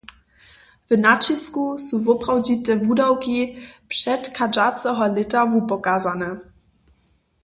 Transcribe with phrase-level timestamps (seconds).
[0.89, 3.39] W naćisku su woprawdźite wudawki
[3.91, 6.31] předchadźaceho lěta wupokazane.